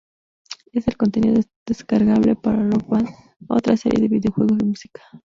[0.73, 3.09] Es el contenido descargable para Rock Band,
[3.49, 5.03] otra serie de videojuegos de música.